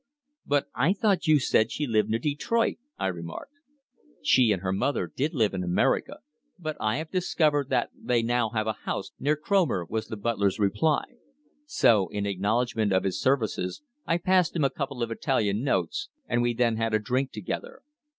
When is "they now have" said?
7.95-8.65